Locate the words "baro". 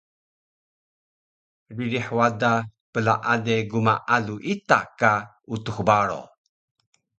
5.87-6.21